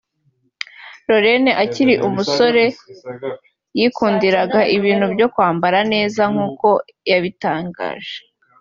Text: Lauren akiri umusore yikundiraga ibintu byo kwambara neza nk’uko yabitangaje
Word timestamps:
Lauren 1.07 1.45
akiri 1.63 1.95
umusore 2.07 2.63
yikundiraga 3.77 4.59
ibintu 4.77 5.05
byo 5.13 5.27
kwambara 5.33 5.79
neza 5.93 6.21
nk’uko 6.31 6.67
yabitangaje 7.11 8.15